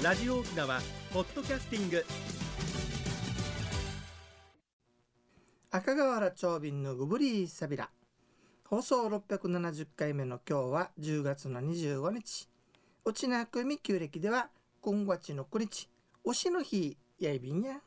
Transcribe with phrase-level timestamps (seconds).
[0.00, 0.80] ラジオ沖縄
[1.12, 2.04] ポッドキャスティング。
[5.72, 7.90] 赤瓦長瓶のグブリーサビラ。
[8.64, 12.48] 放送670回目の今日は10月の25日。
[13.04, 14.50] 内縄組旧暦では
[14.82, 15.88] 今月の9日。
[16.24, 17.80] 推しの日やいびんや。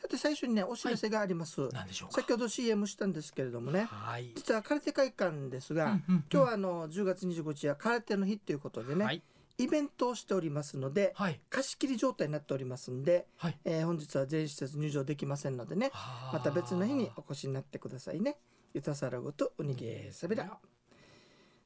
[0.00, 2.14] さて最初にねお知らせがあります、なんでしょうか？
[2.22, 3.86] 先ほど CM したんですけれどもね。
[3.90, 4.32] はい。
[4.34, 6.24] 実は空手会館ですが、うんうんうん。
[6.32, 9.22] 今日はあの10月25日は空手の日ということでね、はい
[9.58, 11.40] イベントをしておりますのではい。
[11.50, 13.58] 貸し切り状態になっておりますんで、はい。
[13.64, 15.90] えー本日は全施設入場できませんのでね
[16.32, 18.38] また別の日にお越しになってくださいね。
[18.74, 20.58] ゆたさらごとうにげさびら。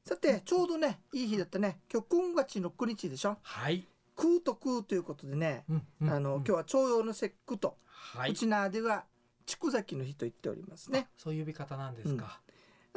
[0.05, 1.81] さてちょうどねいい日だったね。
[1.93, 3.39] 今日今月の9日でしょ？
[3.43, 3.87] はい。
[4.17, 6.45] 空と空ということでね、うんうんあのうん。
[6.45, 8.31] 今日は徴用の節句と、はい。
[8.31, 9.05] うちなでは
[9.47, 11.09] 筑崎の日と言っておりますね。
[11.17, 12.41] そういう呼び方なんですか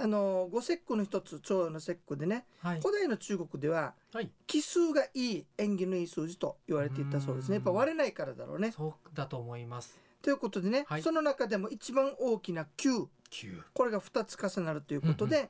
[0.02, 2.81] あの五節句の一つ徴用の節句でねはい。
[2.81, 4.31] 古代の中国でははい。
[4.48, 7.55] 奇数がいい縁起のいい数字と言われていたそうですね。
[7.55, 8.72] やっぱ割れないからだろうね。
[8.72, 10.00] そうだと思います。
[10.22, 11.02] ということでね、はい。
[11.02, 13.64] その中でも一番大きな9九。
[13.73, 15.50] これが2つ重なるということで、うん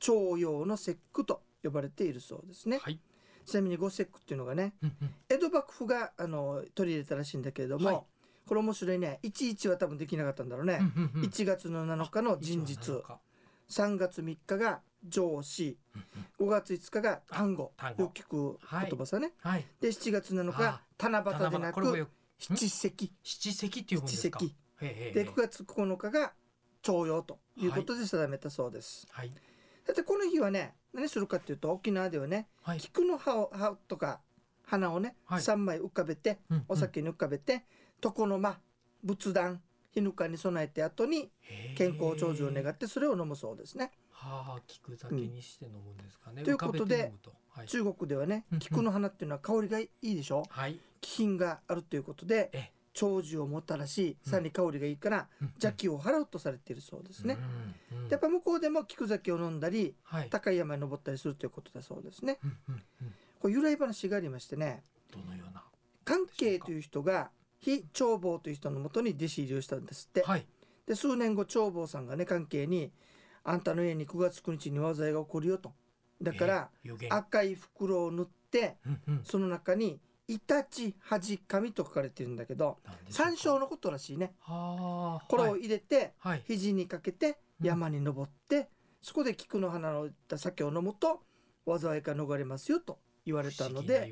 [0.00, 2.78] 徴用の節句と呼ばれているそうですね。
[2.78, 3.00] はい。
[3.44, 5.14] ちなみに五節句っていうのがねうんうん。
[5.28, 8.00] 江戸幕府があの取り入れたらしいんだけれども、はい。
[8.46, 9.18] これ面白いね。
[9.24, 11.28] 11は多分できなかったんだろうね、うんうんうん。
[11.28, 13.02] 1月の7日の人日
[13.70, 15.78] 3月3日が上司。
[15.94, 16.04] うん
[16.40, 16.48] うん。
[16.48, 17.72] 5月5日が単語。
[17.96, 19.64] よく聞く言葉さね、はい。
[19.80, 22.08] で7月7日が七夕でなく
[22.38, 24.40] 七石七石っていうもんですか？
[24.80, 26.32] で9月9日が
[26.82, 29.06] 徴用ということで定めたそうです。
[29.10, 29.32] はい。
[29.86, 32.78] だってこの日はね何するかっていうと沖縄ではねはい。
[32.78, 34.20] 菊の葉を葉とか
[34.64, 35.40] 花をね、はい。
[35.40, 37.64] 3枚浮かべてお酒に浮かべて、
[38.04, 38.60] 床の間
[39.02, 39.60] 仏壇
[39.98, 41.30] 日ぬかに備えて後に
[41.76, 43.92] 健康長寿を願ってそれを飲むそうですね。
[44.10, 46.42] はあ菊酒にして飲むんですかね。
[46.42, 47.12] ということで
[47.50, 47.66] はい。
[47.66, 48.60] 中国ではねうんうん。
[48.60, 50.44] 菊の花っていうのは香りがいいでしょ？
[50.48, 50.78] はい。
[51.00, 54.30] 気品があるということでえ長寿をもたらしうん。
[54.30, 55.52] さらに香りがいいからうんうん。
[55.54, 57.36] 邪気を払うとされているそうですね。
[57.92, 60.28] うんうんやっぱ向こうでも菊酒を飲んだりはい。
[60.30, 62.38] 高い山に登ったりするということだそうですね。
[62.42, 63.14] うんうんうん。
[63.38, 65.62] これ由来話がありましてねどのような？
[66.04, 70.22] 関係という人が非長坊という人のもとに弟子入りをしたんですって。
[70.22, 70.46] はい。
[70.86, 72.90] で数年後長坊さんがね関係に
[73.44, 75.72] 「あんたの家に9月9日に災いが起こるよ」と。
[76.20, 79.24] だからえー赤い袋を塗ってうんうん。
[79.24, 84.34] その中に「イタチ恥紙」と書かれてるんだけど山椒のことらしいね。
[84.40, 86.42] はあこれをはい入れてはい。
[86.46, 87.66] 肘にかけてうん。
[87.66, 88.70] 山に登って
[89.00, 91.22] そこで菊の花のいった酒を飲むと
[91.66, 94.10] 災いから逃れますよと言われたので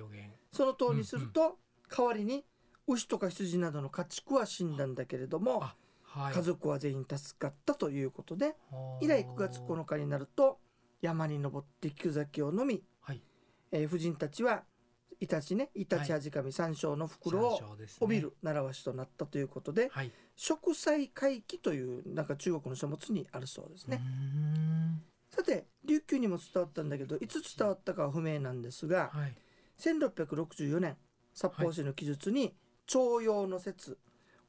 [0.53, 1.59] その通りにすると
[1.89, 2.45] 代わりに
[2.89, 6.35] 牛とか羊などの家畜は死んだんだけれどもあはい。
[6.35, 8.99] 家族は全員助かったということではあ。
[9.01, 10.59] 以来9月9日になると
[11.03, 13.21] 山に登って菊酒を飲み、はい。
[13.73, 14.63] えー婦人たちは
[15.19, 17.61] イタチねイタチ味紙山椒の袋を
[18.01, 20.11] 帯びる習わしとなったということではい。
[20.37, 24.01] 植栽回帰というなんか中国の書物にあるそうですね。
[25.31, 29.35] さて琉球にも伝わったんだけどいつ伝わったかは不明なんですがはい。
[29.79, 30.97] 1664年
[31.35, 32.55] 札幌市の記述に
[32.87, 33.99] 徴用の説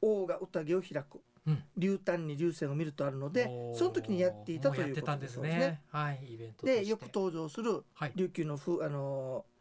[0.00, 1.20] 王が宴を開く。
[1.46, 1.64] うん。
[1.76, 3.44] 流端に流線を見るとあるので
[3.74, 5.58] その時にやっていたということですそうですね。
[5.58, 5.80] ね。
[5.90, 6.80] はい、イベントとして。
[6.82, 9.58] でよく登場するはい琉球のふあのー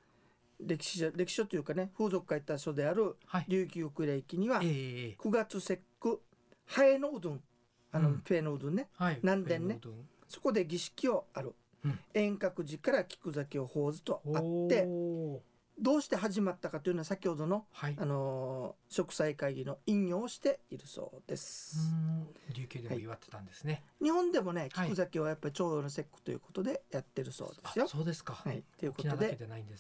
[0.60, 3.46] 歴史書歴史書というかね風俗書いた書であるはい。
[3.48, 6.20] 琉球国礼記にはええ9月節句
[6.66, 7.42] ハエのうどん。
[7.92, 8.22] あの、うん。
[8.26, 8.90] フェのうどんね。
[8.98, 9.20] はい。
[9.24, 9.80] 南殿ね。
[10.28, 11.54] そこで儀式をある、
[11.86, 12.00] うん。
[12.14, 14.86] 遠隔寺から菊酒を奉ずとあって
[15.80, 17.96] どうして始まったかというのは先ほどの、はい。
[18.00, 21.78] あのー植栽会議の引用をしているそうでうす。
[22.56, 23.84] 琉球でも祝ってたんですね。
[24.02, 27.88] 日本でもねはい菊酒はやっぱり徴用の節句ということでやってるそうですよあ。
[27.88, 28.34] そうですか。
[28.34, 29.38] はい、というこ沖とで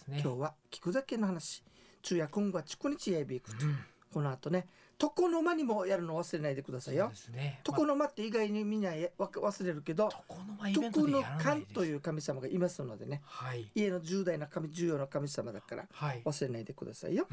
[0.08, 0.22] ね。
[0.24, 1.64] 今日は菊酒の話
[2.04, 3.78] 昼夜今後は筑日へ行くと、うん
[4.14, 4.68] この後ね
[5.02, 7.62] 床の間にもやるの忘れないでくださいよね。
[7.66, 10.10] 床の間って意外にみんなわ忘れるけど
[10.58, 13.70] まあ床の間という神様がいますのでねはい。
[13.76, 16.22] 家の重大な神重要な神様だからはい。
[16.26, 17.28] 忘れないでくださいよ。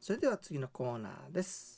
[0.00, 1.75] それでは次のコーナーです。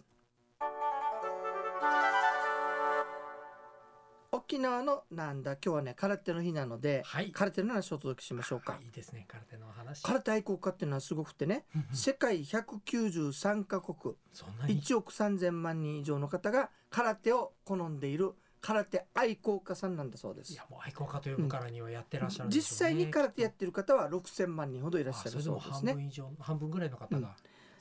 [4.49, 8.73] 沖縄のなんだ今日はね空手の日なので、はい空手の話をお届けしましょうか。
[8.73, 9.27] はいいいですね。
[9.29, 10.03] 空手のお話。
[10.03, 20.65] 空手愛好家っていうのはすごくてね、うんうん世界193カ国そんなに？1億3000万人以上の方が空手を好んでいる空手愛好家さんなんだそうですいや。
[20.71, 22.71] もう愛好家と呼ぶからにはやってらっしゃるんでしょうね。
[22.71, 25.93] 実際に空手やってる方は6000万人ほどいらっしゃるあそうですね。
[25.93, 27.35] 半分以上半分ぐらいの方が実際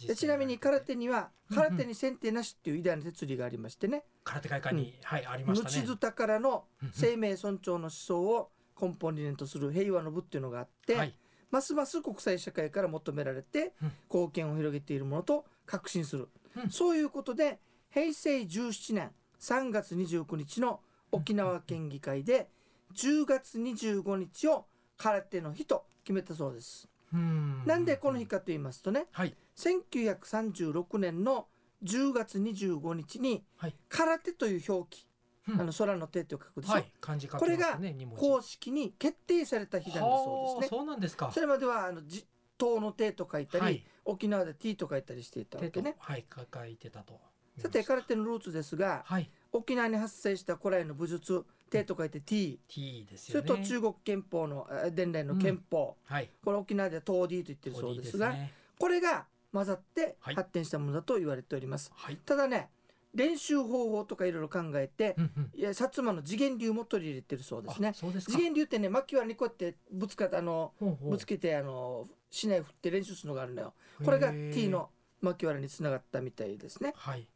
[0.06, 6.12] でちなみに空手にはうん空手に先手なしっていう偉大な哲理がありましてね、空手会館に、はいありましたね。
[6.12, 11.14] からの生命尊重の思想を根本理念とする平和の部っていうのがあって、はい。
[11.50, 13.92] ますます国際社会から求められてうん。
[14.10, 16.70] 貢献を広げているものと確信する、うん。
[16.70, 17.60] そういうことで
[17.90, 22.50] 平成17年3月29日の沖縄県議会で
[22.96, 24.66] 10月25日を
[24.98, 26.90] 空手の日と決めたそうです。
[27.14, 27.64] うん。
[27.66, 29.36] なんでこの日かと言いますとねはい。
[29.58, 31.48] 1936年の
[31.84, 33.76] 10月25日にはい。
[33.90, 35.06] 空手という表記、
[35.50, 35.62] うん。
[35.62, 36.92] あの空の手と書くでしょ、はい。
[37.00, 37.80] 漢字書きますこれが
[38.16, 40.78] 公式に決定された日なんだそうですね。
[40.78, 41.32] はあそうなんですか。
[41.34, 42.26] それまではあのじ
[42.58, 43.84] 塔の手と書いたり、はい。
[44.06, 45.96] 沖縄で T と書いたりしていたわけね。
[46.00, 47.20] はい書いてたと。
[47.58, 53.50] さて空手のルーツですがはい沖縄に発生した古来の武術手と書いて T、T ですそよね。
[53.50, 56.30] れと中国憲法のあ伝来の憲法、はい。
[56.44, 58.54] これ沖縄では東 D と言ってるそうですがね。
[58.80, 60.36] これが混ざってはい。
[60.36, 61.92] 発展したものだと言われております。
[61.96, 62.18] はい。
[62.18, 62.70] ただね
[63.14, 65.52] 練習方法とかいろいろ考えて、うんうん。
[65.56, 67.90] いや薩摩の次元流も取り入れてるそうですね。
[67.90, 67.94] あ。
[67.94, 68.32] そうですか。
[68.32, 73.74] 次元流ってね巻き割りにこうやってぶつかあのぶつけてあの竹刀振って練習するのがあるのよ。
[74.04, 74.90] これが T の
[75.22, 76.94] 巻き割りにつながったみたいですね。
[76.96, 77.28] はい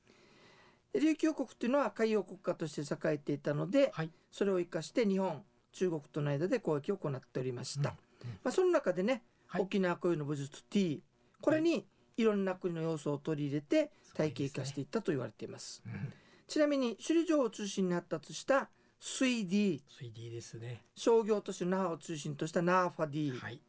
[0.93, 4.11] 琉球国っていうのは海洋国家として栄えていたので、はい。
[4.31, 7.95] それを生かして日本中国との間で交易を行っておりました。
[8.23, 9.61] うんうんまあ、その中でね、はい。
[9.61, 11.01] 沖縄固有の武術 T
[11.39, 11.85] これに
[12.17, 15.81] いろんな国の要素を取り入れて体系化していったと言われています。
[15.85, 16.13] うん。
[16.47, 20.83] ちなみに首里城を中心に発達した水 D 3D ですね。
[20.95, 23.61] 商業都市の那覇を中心としたナーファ D、はい。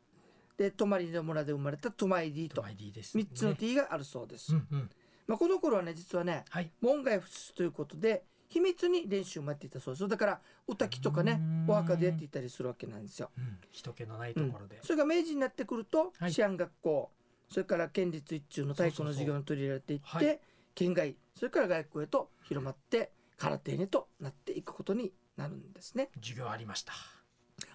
[0.59, 2.57] で泊の村で生まれたトマイ D と。
[2.57, 3.25] トマイ D ですね。
[3.33, 4.53] 3つの T があるそうです。
[4.53, 4.91] うんうん
[5.27, 6.71] まあ、この頃はね実はねはい。
[6.81, 11.71] 門外不出ということで秘密に練習もやっていたそうですだから歌きとかねうん。
[11.71, 13.31] お墓でやっていたりするわけなんですよ。
[13.39, 13.59] うん。
[13.71, 14.79] 人気のないところで。
[14.83, 16.33] それが明治になってくるとはい。
[16.33, 17.11] 治安学校、
[17.49, 20.41] それから県立一中の太鼓の授業に取り入れられていって
[20.75, 26.11] 県外それから外国へと広まって空手にとなっていくことになるんですね。
[26.21, 26.93] 授業ありました。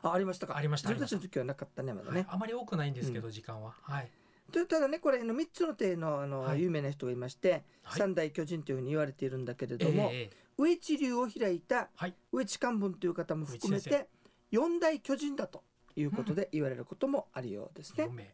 [0.04, 0.56] あありましたか。
[0.56, 2.18] ありました自分たちの時はなかったねまだね。
[2.20, 2.26] はい。
[2.30, 3.74] あまり多くないんですけど時間は。
[3.82, 4.12] はい
[4.52, 6.62] でただねこれの3つの手のあの、はい。
[6.62, 8.00] 有名な人がいまして、はい。
[8.00, 12.14] 三大巨人というふうに言われているんだけれえども、え上地流を開いたはい。
[12.32, 14.08] 上地漢文という方も含めて
[14.50, 15.64] 四大巨人だと
[15.96, 18.06] いうことで言われることもあるようですね。
[18.06, 18.34] 4名。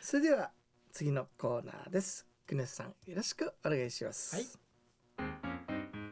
[0.00, 0.50] それでは
[0.92, 2.26] 次のコーナーです。
[2.46, 4.34] クネスさんよろしくお願いします。
[4.34, 4.46] はい。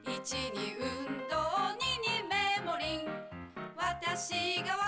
[0.04, 1.36] 一に運動
[1.78, 3.08] 二にメモリン
[3.76, 4.85] 私が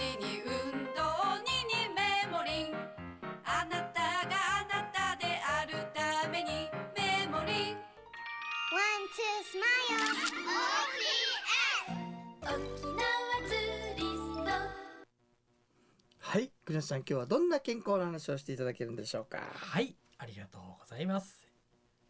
[0.00, 1.52] に運動に
[1.94, 2.74] メモリン。
[3.44, 7.76] あなたがあなたであるためにメモリン。
[16.20, 19.40] はい、くにさん今日はどんな健康の話をしていただけるんでしょうか？
[19.54, 21.51] はいありがとうございます。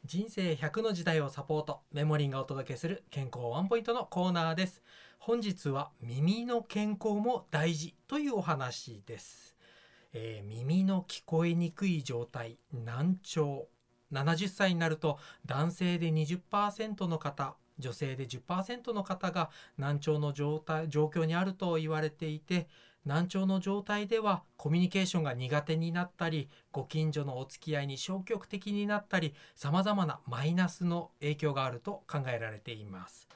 [0.04, 1.82] 人生100の時代をサポート。
[1.92, 4.82] メモリンがお届けする健康ワンポイントのコーナーです。
[5.20, 9.54] 本日は耳の健康も大事というお話です、
[10.12, 13.68] えー耳の聞こえにくい状態難聴。
[14.12, 22.66] 70歳になると男性で20%の方女性で10%の方が難聴の状態状況にあると言われていて
[23.04, 33.28] 難聴の状態ではコミュニケーションが苦手になったりご近所のお付き合いに消極的になったりさまざまなマイナスの影響があると考えられています。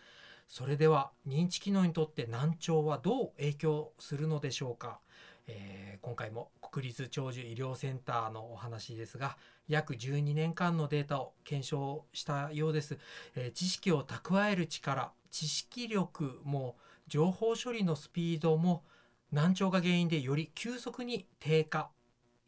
[0.48, 5.00] それでは認知機能にとって難聴はどう影響するのでしょうか、
[5.48, 9.36] えー今回も国立長寿医療センターのお話ですが
[9.66, 12.98] 約12年間のデータを検証したようです、
[13.34, 16.76] えー知識を蓄える力知識力も
[17.08, 18.84] 情報処理のスピードも
[19.32, 21.90] 難聴が原因でより急速に低下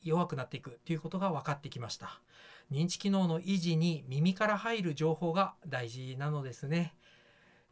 [0.03, 2.21] 弱くなっていくということが分かってきました。
[2.71, 6.95] 認知機能の維持に耳から入る情報が大事なのですね。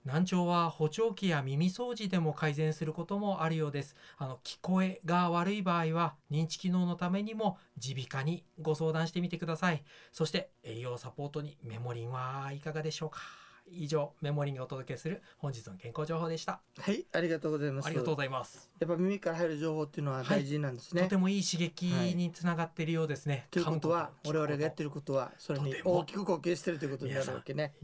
[0.05, 3.97] 難聴は補聴器や耳掃除でも改善することもあるようです。
[4.19, 9.83] あの聞こえが悪い場合は認知機能のためにも耳鼻科にご相談してみてください。
[10.13, 13.46] そして栄養サポートにメモリンはいかがでしょうか？
[13.71, 17.87] 以上メモリンがお届けする本日の健康情報でしたはい、ありがとうございます。
[17.87, 21.03] ありがとうございますやっぱ耳から入る情報っていうのは大事なんですね。
[21.03, 23.47] とてもいい刺激につながっているようですね。
[23.51, 27.75] ということは我々がやってるることはそれに大きく貢献してるということになるわけね。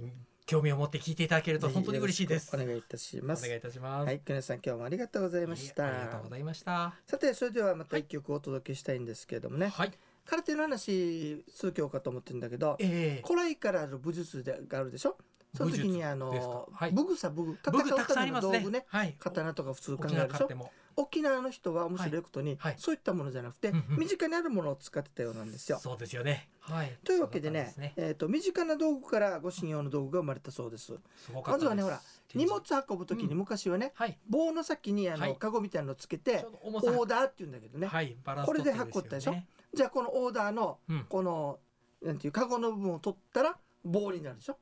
[0.46, 2.54] 興味を持って聞いていただけると本当に嬉しいです。
[2.54, 3.44] お願いいたします。
[3.44, 4.06] お願いいたします。
[4.06, 5.86] はい、クネさん今日もありがとうございました。
[5.86, 6.94] ありがとうございました。
[7.06, 9.92] さてそれではまた一曲お届けしたいんですけれどもね、はい。
[10.24, 15.16] 空手の話続けようかと思ってるんだけど、ええ古来からある武術でがあるでしょ？
[15.54, 16.76] その時にあのか？
[16.84, 16.92] はい。
[16.92, 18.52] 武具さ武具僕たくさんあ戦うため。
[18.52, 18.84] の道具ね。
[18.88, 19.14] はい。
[19.18, 20.70] 刀とか普通考沖えるでしょ？
[20.94, 22.74] 沖縄の人は面白いことに、はい。
[22.78, 25.78] そういったものじゃなくて、うんうん身近にあるものを使ってたようなんですよ。
[25.78, 26.48] そうですよね。
[26.60, 26.98] はい。
[27.04, 30.92] というわけでねそうだったんすえー、と身近な道具から護身用の道具が生まれたそうです。
[30.92, 31.32] です。
[31.46, 32.00] まずはねほら
[32.34, 34.18] 荷物運ぶ時に昔はね、はい。
[34.28, 35.36] 棒の先にあの、はい。
[35.36, 38.16] カゴみたいなのつけてオーダーって言うんだけどね、はい。
[38.46, 39.32] これで取って運ったでしょ？
[39.32, 41.06] ねじゃあこのオーダーのうん。
[41.08, 41.58] この
[42.02, 44.58] なんていうカゴの部分を取ったら棒になるでしょ？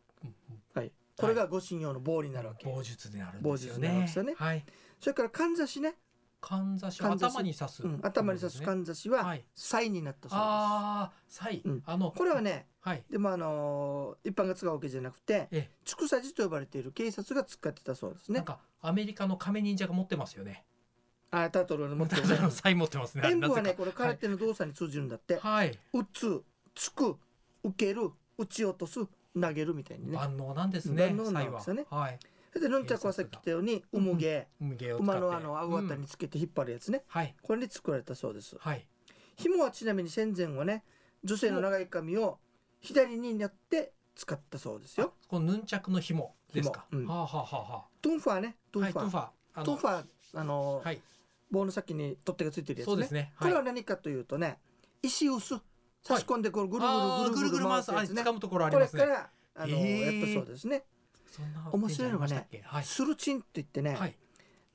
[1.21, 3.89] これが護身用の棒になるわけ、棒術になるん棒ですよね。
[3.89, 4.65] ねはい。
[4.99, 5.95] それからかんざしね、
[6.41, 7.83] かんざし頭に刺す。
[7.83, 9.45] うん、頭に刺すかんざしははい。
[9.55, 11.61] サイになったそうでああサイ。
[11.65, 11.83] うん。
[11.85, 13.05] あのすこれはねはい。
[13.11, 15.71] でもあのー一般が使うわけじゃなくてええ。
[15.85, 18.37] 畜産児と呼ばれている警察が使ってたそうですね。
[18.37, 20.65] なんかアメリカの亀忍者が持ってますよね。
[21.31, 22.37] あタートルの持ってるね。
[22.50, 23.29] サイ持ってますね。
[23.29, 25.79] 演武はねこれ空手の動作に通じるんだって、はい。
[25.93, 26.43] 打つ
[26.75, 27.17] つく
[27.62, 29.00] 受ける打ち落とす
[29.39, 30.17] 投げるみたいにね。
[30.17, 31.87] 万能なんですね万能なんですよね。
[31.91, 32.11] は。
[32.11, 32.19] い。
[32.59, 34.49] でヌンチャクはさっき言ったように「うむげ。
[34.61, 35.13] 海毛を」使って。
[35.13, 37.35] 馬のあの顎型うんにつけて引っ張るやつね、はい。
[37.43, 38.57] これで作られたそうです。
[38.59, 38.87] はい。
[39.37, 40.85] 紐はちなみに戦前はね
[41.23, 42.39] 女性の長い髪を
[42.81, 45.15] 左にやって使ったそうですよ。
[45.17, 46.87] あこのヌンチャクの紐ですか。
[46.91, 47.03] 紐。
[47.03, 47.07] うん。
[47.07, 48.57] はあはあはあはトゥンファーね。
[48.73, 51.01] トンファー、トゥファあのトファーあの、はい。
[51.51, 52.93] 棒の先に取っ手がついてるやつね。
[52.93, 53.33] そうですね。
[53.39, 54.59] これは何かというとね
[55.03, 55.61] 石臼
[56.02, 58.23] 差し込んでこうぐるぐるぐるぐる回すやつね。
[58.23, 59.02] 掴むところありこれますね。
[59.02, 60.85] からあの、やったそうですね。
[61.73, 62.49] 面白いのがね
[62.83, 64.16] スルチンって言ってね、はい。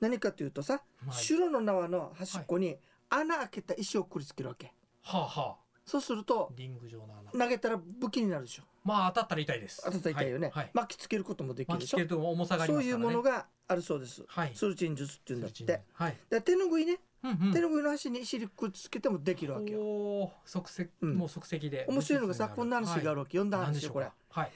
[0.00, 0.82] 何かというとさ、はい。
[1.12, 2.76] 白の縄の端っこに
[3.10, 4.72] 穴開けた石をくりつけるわけ。
[5.02, 5.66] はあはあ。
[5.84, 7.44] そうするとリング状の穴。
[7.44, 8.64] 投げたら武器になるでしょ。
[8.84, 9.82] まあ当たったら痛いです。
[9.84, 11.98] 当たったら痛いよね、巻きつけることもできるでしょ。
[11.98, 14.52] 巻きつけると重さがそういうものがあるそうです、はい。
[14.54, 15.82] スルチン術っていうんだって。
[16.30, 17.00] で手ぬぐいね、
[17.40, 17.52] うんうん。
[17.52, 19.80] 手ぬぐいの端に石くりつけてもできるわけよ。
[19.80, 21.14] おお即席うん。
[21.14, 21.86] もう即席で。
[21.88, 24.06] 面白いのがさこんな話があるわけ、読んだ話よこれ。
[24.06, 24.50] かはい。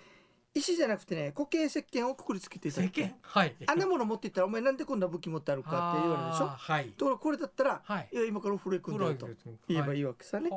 [0.53, 3.13] 石じゃなくてね固形石鹸をくくりつけていただ石鹸？
[3.23, 3.55] はい。
[3.67, 6.47] あんなもの持っていったらお前なんでこんな武器持ってあるかって言われるでしょ？
[6.49, 6.89] はい。
[6.89, 8.09] ところがこれだったらはい。
[8.13, 9.29] いや今からお風呂行くんだよと
[9.69, 10.51] 言えばいいわけさね、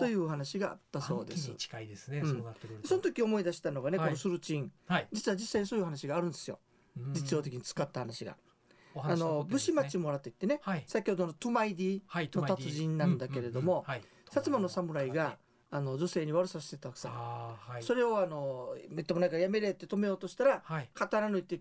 [0.00, 1.50] というう話があったそうです。
[1.50, 2.32] に近いですねうん。
[2.32, 2.88] そうなってくると。
[2.88, 4.08] その時思い出したのがね、はい。
[4.08, 4.72] このスルチン。
[4.88, 5.08] はい。
[5.12, 6.58] 実は実際にそういう話があるんですよ。
[6.96, 7.14] うん。
[7.14, 8.47] 実用的に使った話が、お
[8.96, 10.60] あの武士ね町村って言ってね。
[10.62, 10.84] はい。
[10.86, 14.00] 先ほどのトゥマイディはいの達人なんだけれども薩
[14.34, 15.36] 摩の侍が
[15.70, 17.82] あの女性に悪さしてたわけさ、あーはい。
[17.82, 20.88] それをあのめっともないからやめれって止めようとしたらはい。
[20.94, 21.60] 刀抜いて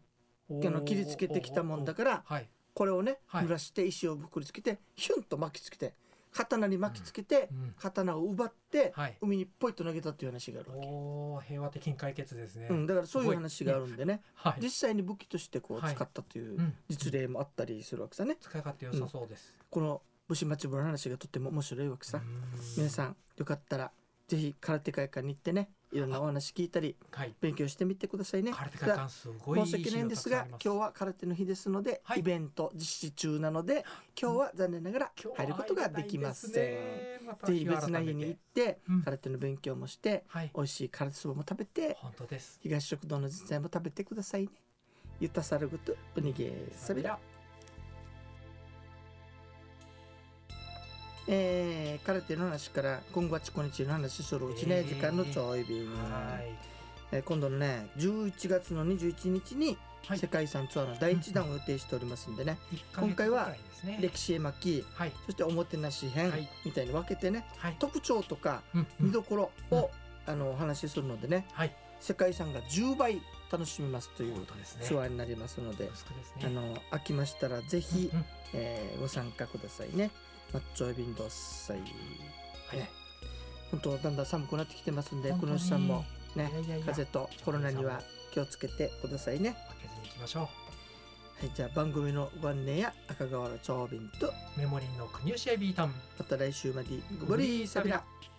[0.49, 2.49] あの切りつけてきたもんだからはい。
[2.73, 3.45] これをねはい。
[3.45, 5.93] 濡らして石をぶくりつけてヒュンと巻きつけて
[6.37, 7.73] 刀に巻きつけてうん。
[7.77, 9.17] 刀を奪ってはい。
[9.21, 12.67] 海にポイッと投げたっていう話があるわけ、おお平和的に解決ですね。
[12.69, 14.21] うん、だからそういう話があるんでね。
[14.35, 14.61] はい。
[14.61, 15.95] 実際に武器としてこうはい。
[15.95, 18.37] 使ったといううん実例もあったりするわけさね。
[18.39, 19.55] 使い勝手良さそうです。
[19.69, 22.21] この武士町村の話がとっても面白いわけさ。
[22.77, 23.91] 皆さんんよかったら
[24.27, 27.33] ぜひ空手会館に行ってねいろんなお話聞いたりはい。
[27.39, 28.51] 勉強してみてくださいね。
[28.51, 32.19] 空手会館すごい申し訳ないんですが今日は空手の日ですので、はい。
[32.19, 33.85] イベント実施中なので
[34.21, 37.19] 今日は残念ながら入ることができません、ぜ
[37.53, 39.03] ひ別な日に行って、うん。
[39.03, 40.51] 空手の勉強もしてはい。
[40.53, 42.59] 美味しい空手そばも食べて本当です。
[42.61, 44.49] 東食堂の実際も食べてくださいね。
[45.19, 47.17] ゆたさるぐとうにげさびら
[51.27, 56.51] えー、空手の話から今後はちこにちの話するうちね、えー時間のちょい便、はい。
[57.11, 60.19] えー今度のね11月の21日にはい。
[60.19, 62.57] 世界遺産ツアーの第1弾を予定しておりますんでね、
[62.97, 63.49] 今回は
[63.99, 65.11] 歴史絵巻はい。
[65.25, 66.47] そしておもてなし編はい。
[66.63, 67.75] みたいに分けてね、はい。
[67.77, 69.05] 特徴とかうんうん。
[69.07, 69.91] 見どころを、
[70.25, 71.75] あのお話しするのでねはい。
[71.99, 74.85] 世界遺産が10倍楽しめますという本当ですね。
[74.85, 75.89] ツアーになりますので、ね。
[76.45, 78.25] あの飽きましたらぜひ、うんうん。
[78.53, 80.11] えーご参加くださいね。
[80.53, 81.77] マッチョエビンドサイ。
[81.77, 81.83] は
[82.75, 82.89] いね
[83.71, 88.01] 本当だんだん寒くなってきてますんで、このさんもねいやいや風邪とコロナには
[88.31, 89.55] 気をつけてくださいね。
[89.69, 96.89] 負けずにいきましょはい、じゃあ番組のご案内や赤瓦長瓶とうメモリーの国吉エビータンまた来週まで
[97.19, 97.97] ご無理さびら。
[97.97, 98.36] サビラ